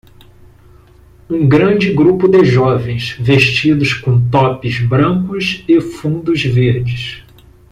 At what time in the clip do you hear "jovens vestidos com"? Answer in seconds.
2.43-4.19